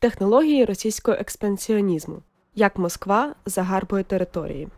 [0.00, 2.22] Технології російського експансіонізму.
[2.54, 4.68] Як Москва загарбує території.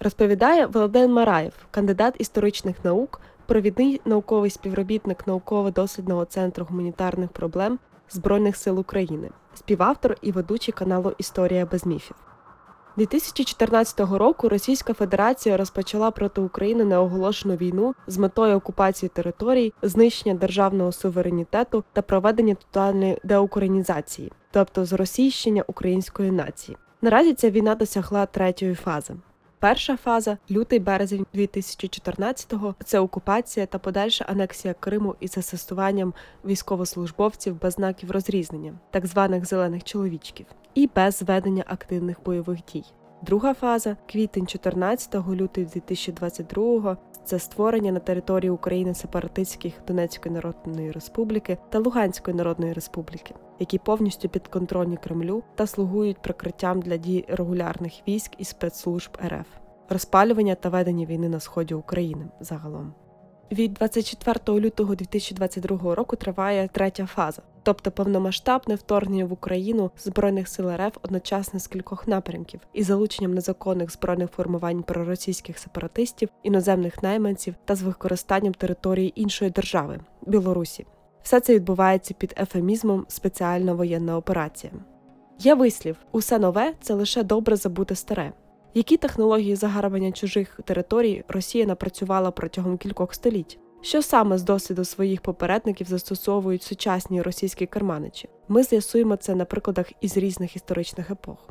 [0.00, 7.78] Розповідає Володимир Мараєв, кандидат історичних наук, провідний науковий співробітник науково-дослідного центру гуманітарних проблем
[8.10, 12.16] Збройних сил України, співавтор і ведучий каналу Історія без міфів.
[12.96, 20.92] 2014 року Російська Федерація розпочала проти України неоголошену війну з метою окупації територій, знищення державного
[20.92, 26.76] суверенітету та проведення тотальної деукраїнізації, тобто зросійщення української нації.
[27.02, 29.14] Наразі ця війна досягла третьої фази.
[29.60, 36.14] Перша фаза лютий березень 2014-го– це окупація та подальша анексія Криму із асистуванням
[36.44, 42.84] військовослужбовців без знаків розрізнення, так званих зелених чоловічків, і без ведення активних бойових дій.
[43.22, 51.58] Друга фаза квітень 14 лютий 2022 це створення на території України сепаратистських Донецької Народної Республіки
[51.70, 58.32] та Луганської Народної Республіки, які повністю підконтрольні Кремлю та слугують прикриттям для дій регулярних військ
[58.38, 59.46] і спецслужб РФ,
[59.88, 62.94] розпалювання та ведення війни на сході України загалом.
[63.52, 70.70] Від 24 лютого 2022 року триває третя фаза, тобто повномасштабне вторгнення в Україну збройних сил
[70.70, 77.74] РФ одночасно з кількох напрямків із залученням незаконних збройних формувань проросійських сепаратистів, іноземних найманців та
[77.74, 80.86] з використанням території іншої держави Білорусі.
[81.22, 84.72] Все це відбувається під ефемізмом спеціальна воєнна операція.
[85.38, 88.32] Є вислів: усе нове це лише добре забути старе.
[88.74, 93.58] Які технології загарбання чужих територій Росія напрацювала протягом кількох століть?
[93.82, 98.28] Що саме з досвіду своїх попередників застосовують сучасні російські керманичі?
[98.48, 101.48] Ми з'ясуємо це на прикладах із різних історичних епох.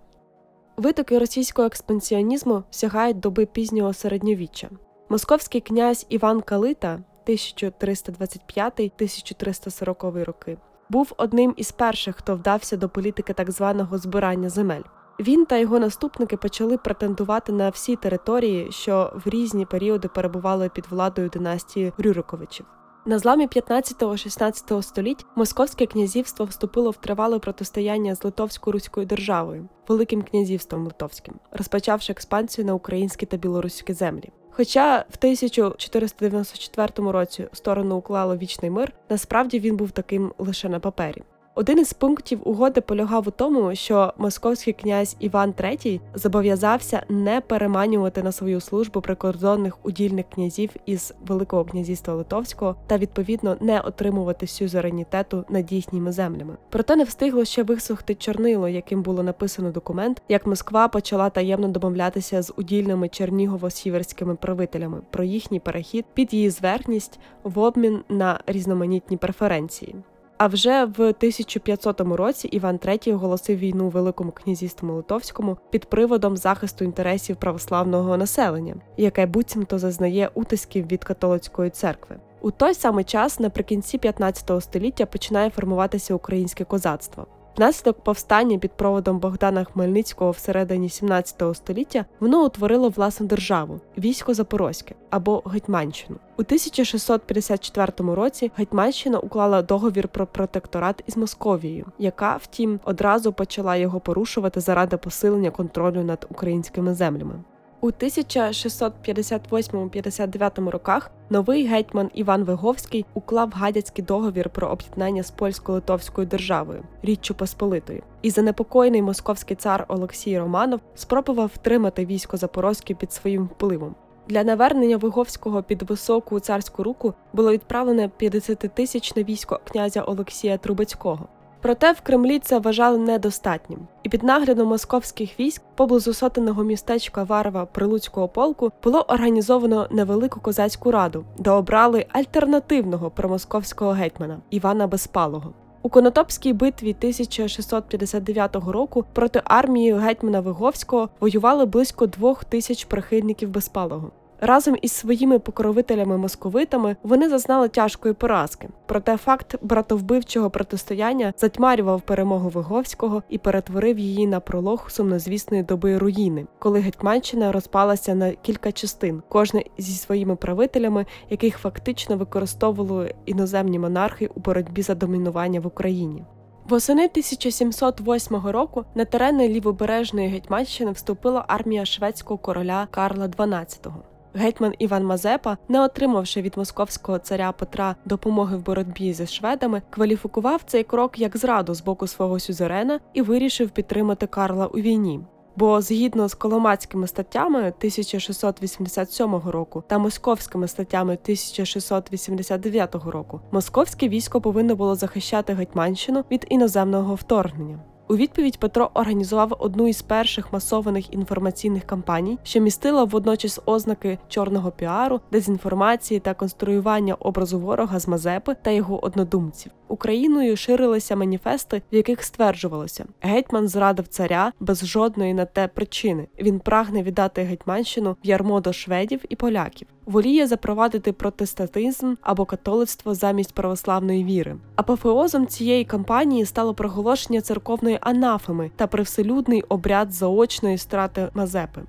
[0.78, 4.70] Витоки російського експансіонізму сягають доби пізнього середньовіччя.
[5.10, 10.58] Московський князь Іван Калита 1325-1340 роки
[10.90, 14.82] був одним із перших, хто вдався до політики так званого збирання земель.
[15.20, 20.86] Він та його наступники почали претендувати на всі території, що в різні періоди перебували під
[20.90, 22.66] владою династії Рюриковичів.
[23.06, 30.86] На зламі 15-16 століть Московське князівство вступило в тривале протистояння з Литовсько-Руською державою, Великим князівством
[30.86, 34.30] Литовським, розпочавши експансію на українські та білоруські землі.
[34.52, 41.24] Хоча в 1494 році сторону уклало вічний мир, насправді він був таким лише на папері.
[41.56, 48.24] Один із пунктів угоди полягав у тому, що московський князь Іван III зобов'язався не переманювати
[48.24, 55.46] на свою службу прикордонних удільних князів із Великого князівства Литовського та відповідно не отримувати сюзеренітету
[55.50, 56.58] над їхніми землями.
[56.70, 62.42] Проте не встигло ще висохти чорнило, яким було написано документ, як Москва почала таємно домовлятися
[62.42, 69.96] з удільними чернігово-сіверськими правителями про їхній перехід під її зверхність в обмін на різноманітні преференції.
[70.40, 76.86] А вже в 1500 році Іван III оголосив війну Великому князівству Литовському під приводом захисту
[76.86, 82.16] інтересів православного населення, яке буцімто зазнає утисків від католицької церкви.
[82.42, 87.28] У той самий час, наприкінці 15 століття, починає формуватися українське козацтво.
[87.60, 94.96] Внаслідок повстання під проводом Богдана Хмельницького всередині 17 століття воно утворило власну державу військо Запорозьке
[95.10, 96.20] або Гетьманщину.
[96.38, 104.00] У 1654 році Гетьманщина уклала договір про протекторат із Московією, яка, втім, одразу почала його
[104.00, 107.44] порушувати заради посилення контролю над українськими землями.
[107.82, 116.84] У 1658-59 роках новий гетьман Іван Виговський уклав гадяцький договір про об'єднання з польсько-литовською державою
[117.04, 123.96] Річчю Посполитою, і занепокоєний московський цар Олексій Романов спробував втримати військо Запорозьке під своїм впливом.
[124.28, 131.28] Для навернення Виговського під високу царську руку було відправлене 50-тисячне військо князя Олексія Трубецького.
[131.62, 137.66] Проте в Кремлі це вважали недостатнім, і під наглядом московських військ поблизу сотеного містечка Варва
[137.66, 145.54] Прилуцького полку було організовано невелику козацьку раду, де обрали альтернативного промосковського гетьмана Івана Безпалого.
[145.82, 154.12] У Конотопській битві 1659 року проти армії гетьмана Виговського воювали близько двох тисяч прихильників Безпалого.
[154.42, 158.70] Разом із своїми покровителями-московитами вони зазнали тяжкої поразки.
[158.86, 166.48] Проте факт братовбивчого протистояння затьмарював перемогу Виговського і перетворив її на пролог сумнозвісної доби руїни,
[166.60, 174.30] коли Гетьманщина розпалася на кілька частин, кожна зі своїми правителями, яких фактично використовували іноземні монархи
[174.36, 176.24] у боротьбі за домінування в Україні.
[176.70, 183.92] Восени 1708 року на терени лівобережної Гетьманщини вступила армія шведського короля Карла XII.
[184.34, 190.62] Гетьман Іван Мазепа, не отримавши від московського царя Петра допомоги в боротьбі зі шведами, кваліфікував
[190.66, 195.20] цей крок як зраду з боку свого сюзерена і вирішив підтримати Карла у війні.
[195.56, 204.76] Бо згідно з коломацькими статтями 1687 року та московськими статтями 1689 року, московське військо повинно
[204.76, 207.80] було захищати Гетьманщину від іноземного вторгнення.
[208.12, 214.72] У відповідь Петро організував одну із перших масованих інформаційних кампаній, що містила водночас ознаки чорного
[214.72, 219.72] піару, дезінформації та конструювання образу ворога з Мазепи та його однодумців.
[219.88, 226.28] Україною ширилися маніфести, в яких стверджувалося: гетьман зрадив царя без жодної на те причини.
[226.40, 229.88] Він прагне віддати гетьманщину в ярмо до шведів і поляків.
[230.10, 234.56] Воліє запровадити протестантизм або католицтво замість православної віри.
[234.76, 241.82] Апофеозом цієї кампанії стало проголошення церковної анафеми та привселюдний обряд заочної страти Мазепи.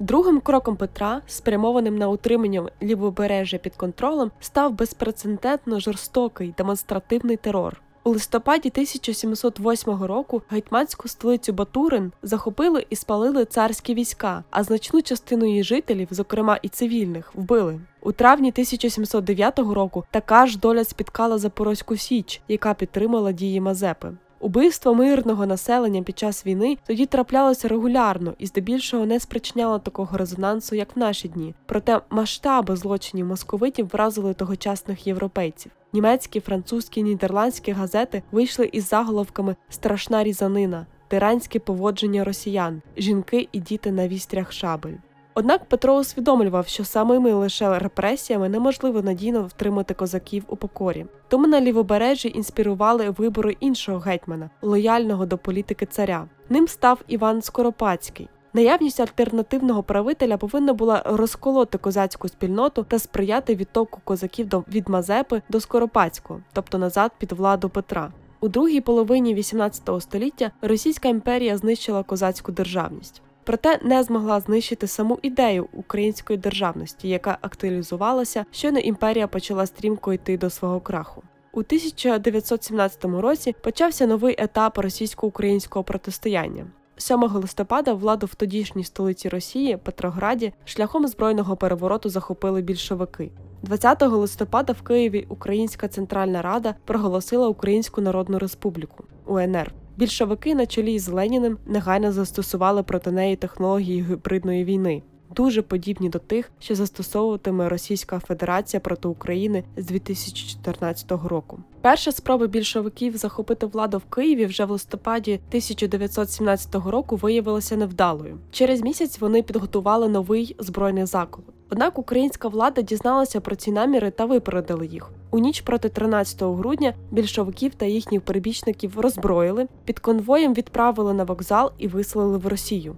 [0.00, 7.80] Другим кроком Петра, спрямованим на утримання лівобережжя під контролем, став безпрецедентно жорстокий демонстративний терор.
[8.04, 15.46] У листопаді 1708 року гетьманську столицю Батурин захопили і спалили царські війська, а значну частину
[15.46, 17.80] її жителів, зокрема і цивільних, вбили.
[18.00, 24.12] У травні 1709 року така ж доля спіткала Запорозьку Січ, яка підтримала дії Мазепи.
[24.40, 30.74] Убивство мирного населення під час війни тоді траплялося регулярно і здебільшого не спричиняло такого резонансу,
[30.74, 31.54] як в наші дні.
[31.66, 35.72] Проте масштаби злочинів московитів вразили тогочасних європейців.
[35.92, 43.92] Німецькі, французькі, нідерландські газети вийшли із заголовками Страшна різанина, тиранське поводження росіян, жінки і діти
[43.92, 44.94] на вістрях шабель.
[45.38, 51.06] Однак Петро усвідомлював, що самими лише репресіями неможливо надійно втримати козаків у покорі.
[51.28, 56.28] Тому на лівобережжі інспірували вибори іншого гетьмана, лояльного до політики царя.
[56.48, 58.28] Ним став Іван Скоропадський.
[58.52, 65.42] Наявність альтернативного правителя повинна була розколоти козацьку спільноту та сприяти відтоку козаків до від Мазепи
[65.48, 68.12] до Скоропадського, тобто назад під владу Петра.
[68.40, 75.18] У другій половині XVIII століття Російська імперія знищила козацьку державність проте не змогла знищити саму
[75.22, 81.22] ідею української державності, яка актуалізувалася, щойно імперія почала стрімко йти до свого краху.
[81.52, 86.66] У 1917 році почався новий етап російсько-українського протистояння.
[86.96, 93.30] 7 листопада владу в тодішній столиці Росії Петрограді шляхом збройного перевороту захопили більшовики.
[93.62, 99.72] 20 листопада в Києві Українська Центральна Рада проголосила Українську Народну Республіку УНР.
[99.98, 105.02] Більшовики на чолі з Леніним негайно застосували проти неї технології гібридної війни,
[105.38, 111.58] дуже подібні до тих, що застосовуватиме Російська Федерація проти України з 2014 року.
[111.80, 118.38] Перша спроба більшовиків захопити владу в Києві вже в листопаді 1917 року виявилася невдалою.
[118.50, 121.46] Через місяць вони підготували новий збройний заклад.
[121.70, 125.10] Однак українська влада дізналася про ці наміри та випередила їх.
[125.30, 131.72] У ніч проти 13 грудня більшовиків та їхніх прибічників роззброїли, під конвоєм відправили на вокзал
[131.78, 132.96] і виселили в Росію.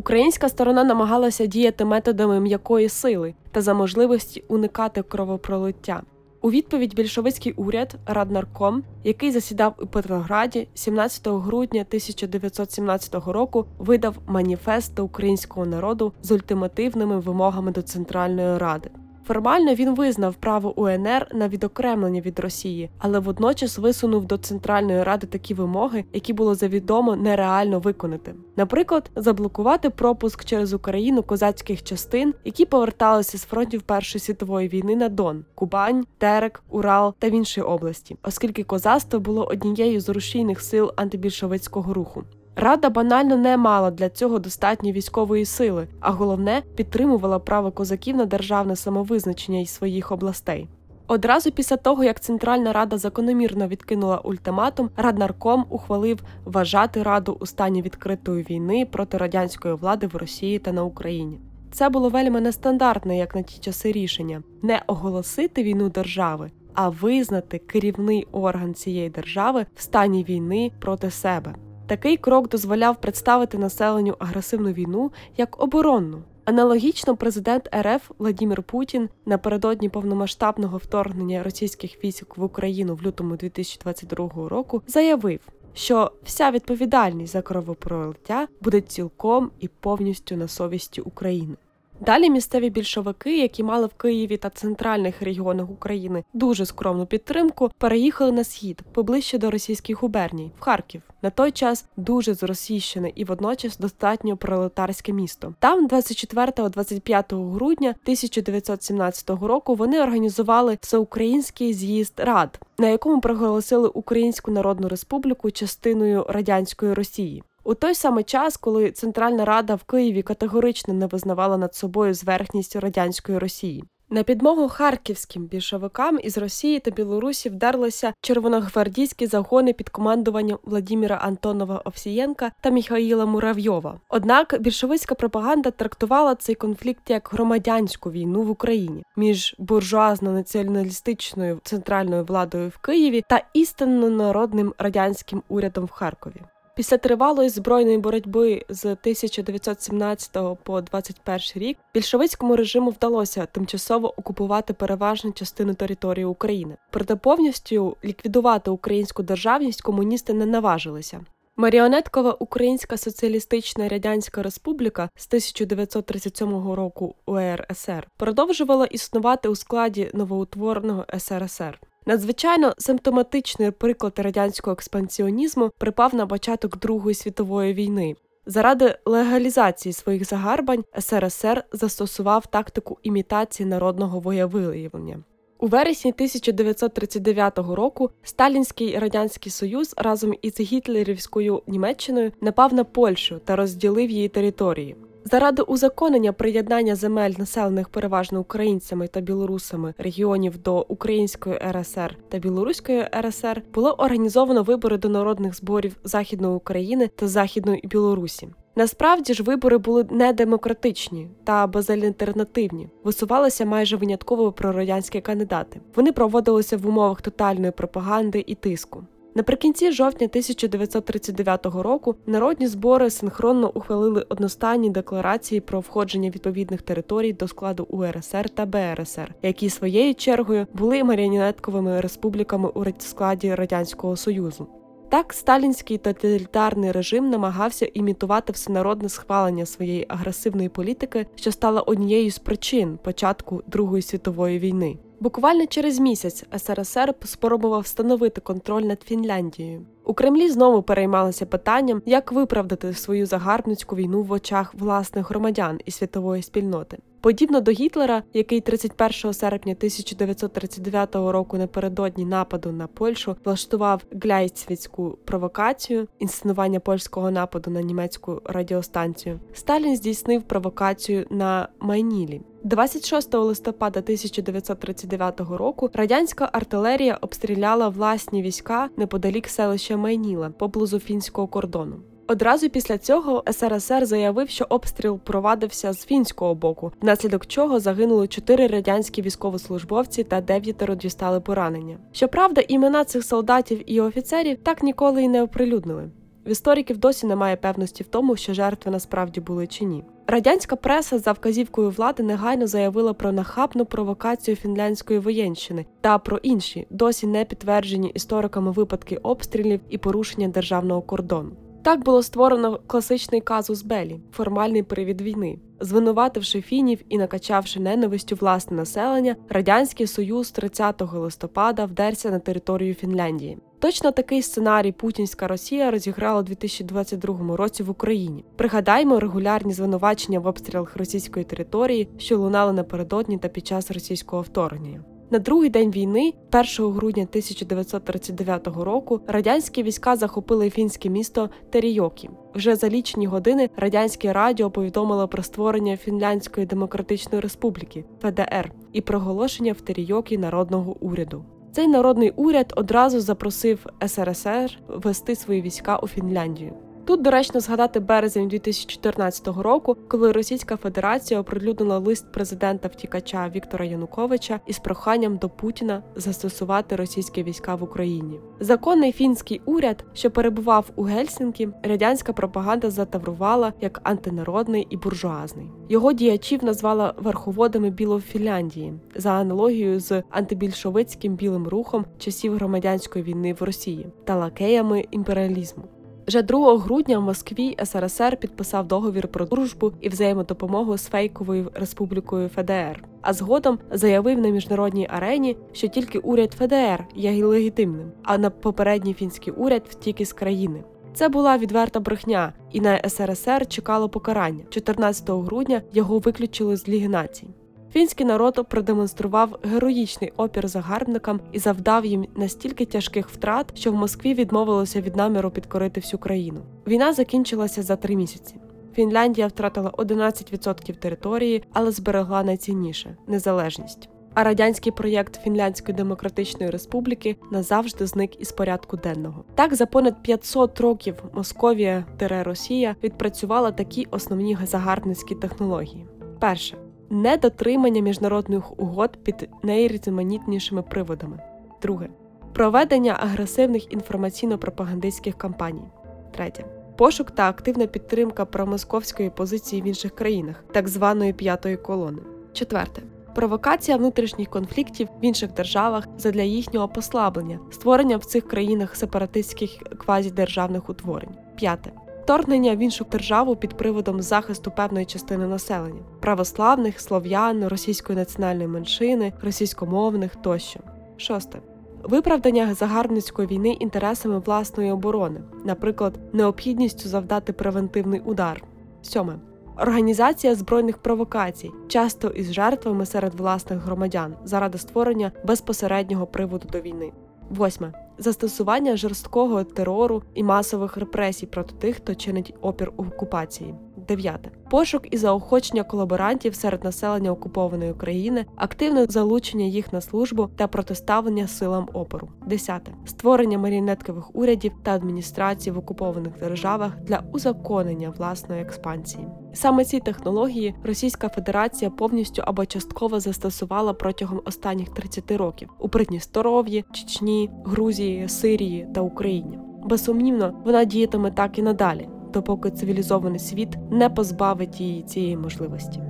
[0.00, 6.02] Українська сторона намагалася діяти методами м'якої сили та за можливості уникати кровопролиття.
[6.42, 14.94] У відповідь більшовицький уряд Раднарком, який засідав у Петрограді 17 грудня 1917 року, видав маніфест
[14.94, 18.90] до українського народу з ультимативними вимогами до Центральної Ради.
[19.30, 25.26] Формально він визнав право УНР на відокремлення від Росії, але водночас висунув до Центральної Ради
[25.26, 28.34] такі вимоги, які було завідомо нереально виконати.
[28.56, 35.08] Наприклад, заблокувати пропуск через Україну козацьких частин, які поверталися з фронтів Першої світової війни на
[35.08, 40.92] Дон, Кубань, Терек, Урал та в інші області, оскільки козацтво було однією з рушійних сил
[40.96, 42.24] антибільшовицького руху.
[42.56, 48.24] Рада банально не мала для цього достатньо військової сили, а головне підтримувала право козаків на
[48.24, 50.68] державне самовизначення із своїх областей.
[51.06, 57.82] Одразу після того, як Центральна Рада закономірно відкинула ультиматум, Раднарком ухвалив вважати раду у стані
[57.82, 61.40] відкритої війни проти радянської влади в Росії та на Україні.
[61.72, 67.58] Це було вельми нестандартне, як на ті часи рішення не оголосити війну держави, а визнати
[67.58, 71.54] керівний орган цієї держави в стані війни проти себе.
[71.90, 76.22] Такий крок дозволяв представити населенню агресивну війну як оборонну.
[76.44, 84.48] Аналогічно президент РФ Владимир Путін напередодні повномасштабного вторгнення російських військ в Україну в лютому 2022
[84.48, 85.40] року заявив,
[85.74, 91.56] що вся відповідальність за кровопролиття буде цілком і повністю на совісті України.
[92.00, 98.32] Далі місцеві більшовики, які мали в Києві та центральних регіонах України дуже скромну підтримку, переїхали
[98.32, 101.02] на схід поближче до російських губерній в Харків.
[101.22, 105.54] На той час дуже зросійщене і водночас достатньо пролетарське місто.
[105.58, 114.88] Там, 24-25 грудня 1917 року, вони організували всеукраїнський з'їзд рад, на якому проголосили Українську Народну
[114.88, 117.42] Республіку частиною радянської Росії.
[117.70, 122.76] У той самий час, коли Центральна Рада в Києві категорично не визнавала над собою зверхність
[122.76, 123.84] радянської Росії.
[124.10, 131.82] На підмогу харківським більшовикам із Росії та Білорусі вдерлися червоногвардійські загони під командуванням Владіміра Антонова
[131.84, 134.00] Овсієнка та Міхаїла Муравйова.
[134.08, 142.68] Однак більшовицька пропаганда трактувала цей конфлікт як громадянську війну в Україні між буржуазно-націоналістичною центральною владою
[142.68, 146.42] в Києві та істинно народним радянським урядом в Харкові.
[146.76, 155.32] Після тривалої збройної боротьби з 1917 по 21 рік більшовицькому режиму вдалося тимчасово окупувати переважну
[155.32, 156.76] частину території України.
[156.90, 161.20] Проте повністю ліквідувати українську державність комуністи не наважилися.
[161.56, 171.80] Маріонеткова Українська Соціалістична Радянська Республіка з 1937 року УРСР продовжувала існувати у складі новоутвореного СРСР.
[172.10, 178.16] Надзвичайно симптоматичний приклад радянського експансіонізму припав на початок Другої світової війни.
[178.46, 185.18] Заради легалізації своїх загарбань СРСР застосував тактику імітації народного воєвиявлення.
[185.58, 193.56] У вересні 1939 року Сталінський радянський союз разом із гітлерівською Німеччиною напав на Польщу та
[193.56, 194.96] розділив її території.
[195.24, 203.08] Заради узаконення приєднання земель, населених переважно українцями та білорусами регіонів до Української РСР та Білоруської
[203.20, 208.48] РСР було організовано вибори до народних зборів Західної України та Західної Білорусі.
[208.76, 215.80] Насправді ж вибори були недемократичні та безальтернативні, висувалися майже винятково прорадянські кандидати.
[215.96, 219.04] Вони проводилися в умовах тотальної пропаганди і тиску.
[219.34, 227.48] Наприкінці жовтня 1939 року народні збори синхронно ухвалили одностайні декларації про входження відповідних територій до
[227.48, 234.66] складу УРСР та БРСР, які своєю чергою були маріонетковими республіками у складі радянського союзу.
[235.08, 242.38] Так, сталінський тоталітарний режим намагався імітувати всенародне схвалення своєї агресивної політики, що стала однією з
[242.38, 244.98] причин початку Другої світової війни.
[245.20, 249.86] Буквально через місяць СРСР спробував встановити контроль над Фінляндією.
[250.04, 255.90] У Кремлі знову переймалися питанням, як виправдати свою загарбницьку війну в очах власних громадян і
[255.90, 256.98] світової спільноти.
[257.20, 266.08] Подібно до Гітлера, який 31 серпня 1939 року напередодні нападу на Польщу влаштував гляйцвіцьку провокацію
[266.18, 272.40] інсценування польського нападу на німецьку радіостанцію, Сталін здійснив провокацію на Майнілі.
[272.64, 281.96] 26 листопада 1939 року радянська артилерія обстріляла власні війська неподалік селища Майніла поблизу фінського кордону.
[282.26, 288.66] Одразу після цього СРСР заявив, що обстріл провадився з фінського боку, внаслідок чого загинули чотири
[288.66, 291.98] радянські військовослужбовці та дев'ятеро дістали поранення.
[292.12, 296.10] Щоправда, імена цих солдатів і офіцерів так ніколи й не оприлюднили.
[296.46, 300.04] В істориків досі немає певності в тому, що жертви насправді були чи ні.
[300.26, 306.86] Радянська преса за вказівкою влади негайно заявила про нахабну провокацію фінляндської воєнщини та про інші
[306.90, 311.50] досі не підтверджені істориками випадки обстрілів і порушення державного кордону.
[311.82, 315.58] Так було створено класичний казус Белі формальний привід війни.
[315.80, 323.58] Звинувативши фінів і накачавши ненавистю власне населення, радянський союз 30 листопада вдерся на територію Фінляндії.
[323.78, 328.44] Точно такий сценарій Путінська Росія розіграла у 2022 році в Україні.
[328.56, 335.04] Пригадаймо регулярні звинувачення в обстрілах російської території, що лунали напередодні та під час російського вторгнення.
[335.32, 336.34] На другий день війни,
[336.78, 342.30] 1 грудня 1939 року, радянські війська захопили фінське місто Терійокі.
[342.54, 349.72] Вже за лічені години радянське радіо повідомило про створення Фінляндської демократичної республіки ФДР і проголошення
[349.72, 351.44] в Терійокі народного уряду.
[351.72, 356.72] Цей народний уряд одразу запросив СРСР вести свої війська у Фінляндію.
[357.04, 364.60] Тут доречно згадати березень 2014 року, коли Російська Федерація оприлюднила лист президента втікача Віктора Януковича
[364.66, 368.40] із проханням до Путіна застосувати російські війська в Україні.
[368.60, 375.70] Законний фінський уряд, що перебував у Гельсінкі, радянська пропаганда затаврувала як антинародний і буржуазний.
[375.88, 383.62] Його діячів назвала верховодами Білофінляндії за аналогією з антибільшовицьким білим рухом часів громадянської війни в
[383.62, 385.84] Росії та лакеями імперіалізму.
[386.30, 392.48] Вже 2 грудня в Москві СРСР підписав договір про дружбу і взаємодопомогу з фейковою республікою
[392.48, 393.04] ФДР.
[393.20, 399.14] А згодом заявив на міжнародній арені, що тільки уряд ФДР є легітимним, а на попередній
[399.14, 400.84] фінський уряд втік із країни.
[401.14, 404.64] Це була відверта брехня, і на СРСР чекало покарання.
[404.68, 407.46] 14 грудня його виключили з Ліги націй.
[407.92, 414.34] Фінський народ продемонстрував героїчний опір загарбникам і завдав їм настільки тяжких втрат, що в Москві
[414.34, 416.60] відмовилося від наміру підкорити всю країну.
[416.86, 418.54] Війна закінчилася за три місяці.
[418.94, 424.08] Фінляндія втратила 11% території, але зберегла найцінніше незалежність.
[424.34, 429.44] А радянський проєкт Фінляндської демократичної республіки назавжди зник із порядку денного.
[429.54, 432.04] Так за понад 500 років Московія
[432.42, 436.06] Росія відпрацювала такі основні загарбницькі технології.
[436.40, 436.76] Перше
[437.10, 441.40] недотримання міжнародних угод під найрізноманітнішими приводами.
[441.82, 442.08] Друге
[442.52, 445.88] проведення агресивних інформаційно-пропагандистських кампаній.
[446.30, 446.64] Третє
[446.96, 452.22] пошук та активна підтримка промосковської позиції в інших країнах, так званої п'ятої колони.
[452.52, 453.02] Четверте.
[453.34, 460.90] Провокація внутрішніх конфліктів в інших державах задля їхнього послаблення, створення в цих країнах сепаратистських квазідержавних
[460.90, 461.34] утворень.
[461.56, 461.92] П'яте
[462.30, 469.32] вторгнення в іншу державу під приводом захисту певної частини населення православних, слов'ян, російської національної меншини,
[469.42, 470.80] російськомовних тощо.
[471.16, 471.58] Шосте.
[472.02, 478.64] Виправдання загарбницької війни інтересами власної оборони, наприклад, необхідністю завдати превентивний удар.
[479.02, 479.34] Сьоме.
[479.76, 487.12] Організація збройних провокацій, часто із жертвами серед власних громадян, заради створення безпосереднього приводу до війни.
[487.50, 493.74] Восьме застосування жорсткого терору і масових репресій проти тих, хто чинить опір окупації.
[494.08, 500.68] Дев'яте пошук і заохочення колаборантів серед населення окупованої країни, активне залучення їх на службу та
[500.68, 502.28] протиставлення силам опору.
[502.46, 509.26] Десяте створення маріонеткових урядів та адміністрацій в окупованих державах для узаконення власної експансії.
[509.54, 516.84] Саме ці технології Російська Федерація повністю або частково застосувала протягом останніх 30 років у Придністров'ї,
[516.92, 519.58] Чечні, Грузії, Сирії та Україні.
[519.84, 526.00] Безсумнівно, вона діятиме так і надалі допоки цивілізований світ не позбавить її цієї можливості.